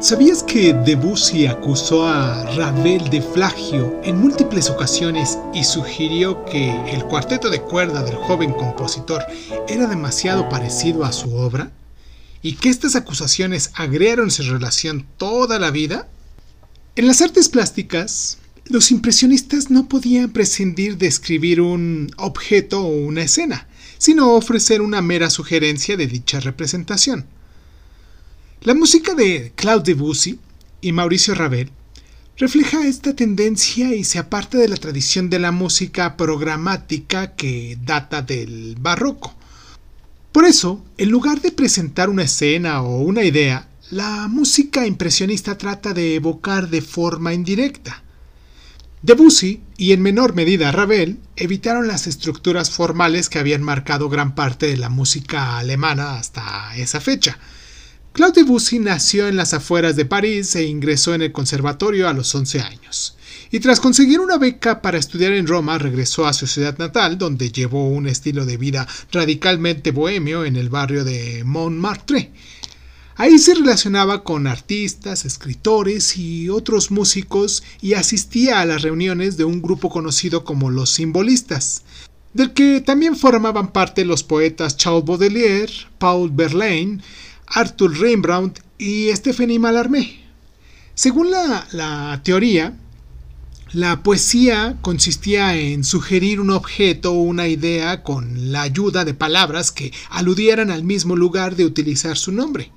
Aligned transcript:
¿Sabías 0.00 0.42
que 0.42 0.72
Debussy 0.72 1.44
acusó 1.44 2.06
a 2.06 2.42
Ravel 2.56 3.10
de 3.10 3.20
plagio 3.20 4.00
en 4.02 4.18
múltiples 4.18 4.70
ocasiones 4.70 5.38
y 5.52 5.62
sugirió 5.62 6.42
que 6.46 6.70
el 6.90 7.04
cuarteto 7.04 7.50
de 7.50 7.60
cuerda 7.60 8.02
del 8.02 8.16
joven 8.16 8.54
compositor 8.54 9.22
era 9.68 9.86
demasiado 9.86 10.48
parecido 10.48 11.04
a 11.04 11.12
su 11.12 11.34
obra? 11.34 11.70
¿Y 12.40 12.54
que 12.54 12.70
estas 12.70 12.96
acusaciones 12.96 13.72
agriaron 13.74 14.30
su 14.30 14.42
relación 14.44 15.06
toda 15.18 15.58
la 15.58 15.70
vida? 15.70 16.08
En 16.96 17.06
las 17.06 17.20
artes 17.20 17.50
plásticas, 17.50 18.38
los 18.64 18.90
impresionistas 18.92 19.70
no 19.70 19.86
podían 19.86 20.30
prescindir 20.30 20.96
de 20.96 21.08
escribir 21.08 21.60
un 21.60 22.10
objeto 22.16 22.80
o 22.80 22.88
una 22.88 23.24
escena, 23.24 23.68
sino 23.98 24.32
ofrecer 24.32 24.80
una 24.80 25.02
mera 25.02 25.28
sugerencia 25.28 25.98
de 25.98 26.06
dicha 26.06 26.40
representación. 26.40 27.26
La 28.62 28.74
música 28.74 29.14
de 29.14 29.54
Claude 29.56 29.94
Debussy 29.94 30.38
y 30.82 30.92
Mauricio 30.92 31.34
Ravel 31.34 31.70
refleja 32.36 32.86
esta 32.86 33.16
tendencia 33.16 33.94
y 33.94 34.04
se 34.04 34.18
aparta 34.18 34.58
de 34.58 34.68
la 34.68 34.76
tradición 34.76 35.30
de 35.30 35.38
la 35.38 35.50
música 35.50 36.14
programática 36.18 37.34
que 37.36 37.78
data 37.82 38.20
del 38.20 38.76
barroco. 38.78 39.34
Por 40.30 40.44
eso, 40.44 40.84
en 40.98 41.08
lugar 41.08 41.40
de 41.40 41.52
presentar 41.52 42.10
una 42.10 42.24
escena 42.24 42.82
o 42.82 43.00
una 43.00 43.24
idea, 43.24 43.66
la 43.90 44.28
música 44.28 44.86
impresionista 44.86 45.56
trata 45.56 45.94
de 45.94 46.16
evocar 46.16 46.68
de 46.68 46.82
forma 46.82 47.32
indirecta. 47.32 48.02
Debussy, 49.00 49.62
y 49.78 49.92
en 49.92 50.02
menor 50.02 50.34
medida 50.34 50.70
Ravel, 50.70 51.18
evitaron 51.34 51.88
las 51.88 52.06
estructuras 52.06 52.70
formales 52.70 53.30
que 53.30 53.38
habían 53.38 53.62
marcado 53.62 54.10
gran 54.10 54.34
parte 54.34 54.66
de 54.66 54.76
la 54.76 54.90
música 54.90 55.56
alemana 55.56 56.18
hasta 56.18 56.76
esa 56.76 57.00
fecha, 57.00 57.38
Claude 58.12 58.42
Debussy 58.42 58.80
nació 58.80 59.28
en 59.28 59.36
las 59.36 59.54
afueras 59.54 59.94
de 59.94 60.04
París 60.04 60.56
e 60.56 60.64
ingresó 60.64 61.14
en 61.14 61.22
el 61.22 61.32
conservatorio 61.32 62.08
a 62.08 62.12
los 62.12 62.34
11 62.34 62.60
años. 62.60 63.16
Y 63.52 63.60
tras 63.60 63.78
conseguir 63.78 64.18
una 64.18 64.36
beca 64.36 64.82
para 64.82 64.98
estudiar 64.98 65.32
en 65.32 65.46
Roma, 65.46 65.78
regresó 65.78 66.26
a 66.26 66.32
su 66.32 66.48
ciudad 66.48 66.76
natal, 66.78 67.18
donde 67.18 67.52
llevó 67.52 67.88
un 67.88 68.08
estilo 68.08 68.46
de 68.46 68.56
vida 68.56 68.86
radicalmente 69.12 69.92
bohemio 69.92 70.44
en 70.44 70.56
el 70.56 70.70
barrio 70.70 71.04
de 71.04 71.44
Montmartre. 71.44 72.32
Ahí 73.14 73.38
se 73.38 73.54
relacionaba 73.54 74.24
con 74.24 74.46
artistas, 74.46 75.24
escritores 75.24 76.16
y 76.16 76.48
otros 76.48 76.90
músicos 76.90 77.62
y 77.80 77.94
asistía 77.94 78.60
a 78.60 78.66
las 78.66 78.82
reuniones 78.82 79.36
de 79.36 79.44
un 79.44 79.62
grupo 79.62 79.88
conocido 79.88 80.42
como 80.42 80.70
los 80.70 80.90
simbolistas, 80.90 81.82
del 82.34 82.52
que 82.52 82.80
también 82.80 83.16
formaban 83.16 83.72
parte 83.72 84.04
los 84.04 84.22
poetas 84.22 84.76
Charles 84.76 85.04
Baudelaire, 85.04 85.72
Paul 85.98 86.30
Verlaine, 86.30 87.02
Arthur 87.50 87.98
Rembrandt 87.98 88.60
y 88.78 89.10
Stephanie 89.14 89.58
Mallarmé. 89.58 90.20
Según 90.94 91.30
la, 91.30 92.20
teoría, 92.22 92.76
la 93.72 94.02
poesía 94.02 94.78
consistía 94.82 95.56
en 95.56 95.82
sugerir 95.82 96.40
un 96.40 96.50
objeto 96.50 97.12
o 97.12 97.22
una 97.22 97.48
idea 97.48 98.02
con 98.02 98.52
la 98.52 98.62
ayuda 98.62 99.04
de 99.04 99.14
palabras 99.14 99.72
que 99.72 99.92
aludieran 100.10 100.70
al 100.70 100.84
mismo 100.84 101.16
lugar 101.16 101.56
de 101.56 101.64
utilizar 101.64 102.16
su 102.16 102.32
nombre. 102.32 102.70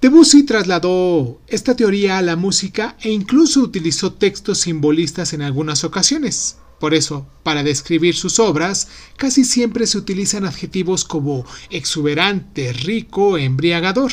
Debussy 0.00 0.44
trasladó 0.44 1.40
esta 1.48 1.74
teoría 1.74 2.18
a 2.18 2.22
la 2.22 2.36
música 2.36 2.96
e 3.00 3.10
incluso 3.10 3.60
utilizó 3.60 4.12
textos 4.12 4.58
simbolistas 4.58 5.32
en 5.32 5.42
algunas 5.42 5.84
ocasiones. 5.84 6.56
Por 6.78 6.94
eso, 6.94 7.26
para 7.42 7.62
describir 7.62 8.14
sus 8.14 8.38
obras, 8.38 8.88
casi 9.16 9.44
siempre 9.44 9.86
se 9.86 9.98
utilizan 9.98 10.44
adjetivos 10.44 11.04
como 11.04 11.44
exuberante, 11.70 12.72
rico, 12.72 13.36
embriagador. 13.36 14.12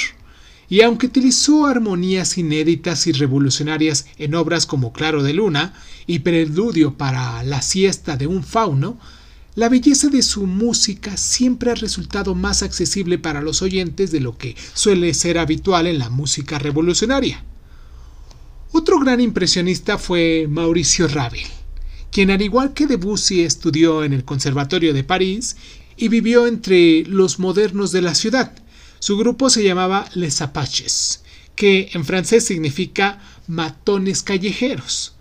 Y 0.68 0.82
aunque 0.82 1.06
utilizó 1.06 1.68
armonías 1.68 2.40
inéditas 2.40 3.06
y 3.06 3.12
revolucionarias 3.12 4.08
en 4.18 4.34
obras 4.34 4.66
como 4.66 4.94
Claro 4.94 5.22
de 5.22 5.34
Luna 5.34 5.74
y 6.08 6.20
Preludio 6.20 6.98
para 6.98 7.44
la 7.44 7.62
siesta 7.62 8.18
de 8.18 8.26
un 8.26 8.44
fauno, 8.44 9.00
la 9.54 9.70
belleza 9.70 10.10
de 10.10 10.24
su 10.24 10.48
música 10.48 11.18
siempre 11.18 11.70
ha 11.70 11.76
resultado 11.76 12.34
más 12.34 12.64
accesible 12.64 13.20
para 13.20 13.42
los 13.42 13.62
oyentes 13.62 14.12
de 14.12 14.22
lo 14.22 14.38
que 14.40 14.56
suele 14.74 15.14
ser 15.14 15.38
habitual 15.38 15.86
en 15.86 16.00
la 16.00 16.10
música 16.10 16.58
revolucionaria. 16.58 17.46
Otro 18.72 19.00
gran 19.00 19.22
impresionista 19.22 20.00
fue 20.00 20.48
Mauricio 20.50 21.08
Ravel 21.08 21.46
quien 22.16 22.32
al 22.32 22.42
igual 22.42 22.74
que 22.74 22.88
Debussy 22.88 23.42
estudió 23.42 24.06
en 24.06 24.14
el 24.14 24.24
Conservatorio 24.24 24.94
de 24.94 25.04
París 25.04 25.58
y 25.98 26.08
vivió 26.08 26.48
entre 26.48 27.04
los 27.04 27.40
modernos 27.40 27.92
de 27.92 28.02
la 28.02 28.16
ciudad. 28.16 28.54
Su 29.00 29.18
grupo 29.18 29.50
se 29.50 29.66
llamaba 29.66 30.08
Les 30.14 30.42
Apaches, 30.42 31.26
que 31.58 31.90
en 31.92 32.06
francés 32.06 32.46
significa 32.46 33.20
matones 33.48 34.24
callejeros. 34.24 35.16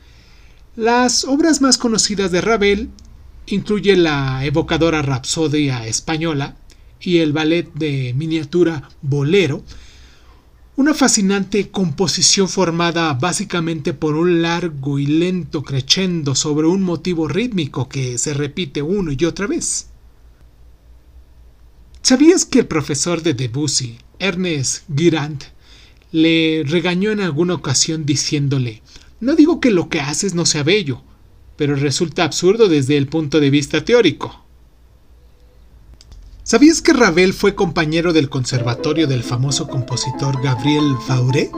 Las 0.77 1.25
obras 1.25 1.61
más 1.61 1.79
conocidas 1.79 2.31
de 2.31 2.41
Ravel 2.41 2.91
incluyen 3.47 4.05
la 4.05 4.45
evocadora 4.45 5.03
Rapsodia 5.03 5.89
española 5.89 6.55
y 7.01 7.19
el 7.19 7.33
ballet 7.33 7.75
de 7.75 8.15
miniatura 8.15 8.89
Bolero, 9.03 9.65
una 10.77 10.93
fascinante 10.93 11.71
composición 11.71 12.49
formada 12.49 13.13
básicamente 13.15 13.95
por 13.95 14.17
un 14.17 14.43
largo 14.43 14.99
y 14.99 15.07
lento 15.07 15.63
crescendo 15.63 16.35
sobre 16.35 16.67
un 16.67 16.83
motivo 16.83 17.29
rítmico 17.29 17.89
que 17.89 18.19
se 18.19 18.35
repite 18.35 18.83
una 18.83 19.13
y 19.17 19.25
otra 19.25 19.47
vez. 19.47 19.87
¿Sabías 22.03 22.45
que 22.45 22.61
el 22.61 22.67
profesor 22.67 23.23
de 23.23 23.35
Debussy, 23.35 23.99
Ernest 24.19 24.83
Girand, 24.95 25.45
le 26.11 26.65
regañó 26.67 27.13
en 27.13 27.21
alguna 27.21 27.55
ocasión 27.55 28.05
diciéndole 28.05 28.83
No 29.21 29.37
digo 29.37 29.61
que 29.61 29.71
lo 29.71 29.89
que 29.89 30.01
haces 30.01 30.35
no 30.35 30.45
sea 30.45 30.65
bello, 30.65 31.03
pero 31.57 31.77
resulta 31.77 32.25
absurdo 32.25 32.69
desde 32.69 32.97
el 32.97 33.07
punto 33.07 33.39
de 33.39 33.51
vista 33.51 33.85
teórico. 33.85 34.44
¿Sabías 36.47 36.83
que 36.83 36.93
Ravel 36.93 37.33
fue 37.33 37.55
compañero 37.55 38.13
del 38.13 38.29
conservatorio 38.29 39.07
del 39.07 39.23
famoso 39.23 39.67
compositor 39.67 40.43
Gabriel 40.43 40.95
Fauré? 41.07 41.51